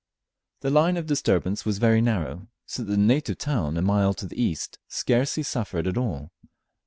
The 0.61 0.71
line 0.71 0.97
of 0.97 1.05
disturbance 1.05 1.63
was 1.63 1.77
very 1.77 2.01
narrow, 2.01 2.47
so 2.65 2.81
that 2.83 2.89
the 2.89 2.97
native 2.97 3.37
town 3.37 3.77
a 3.77 3.83
mile 3.83 4.15
to 4.15 4.25
the 4.25 4.41
east 4.41 4.79
scarcely 4.87 5.43
suffered 5.43 5.85
at 5.85 5.95
all. 5.95 6.31